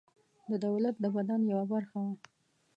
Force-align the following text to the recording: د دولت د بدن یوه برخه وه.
د 0.49 0.51
دولت 0.65 0.95
د 0.99 1.05
بدن 1.15 1.41
یوه 1.51 1.65
برخه 1.73 1.97
وه. 2.03 2.13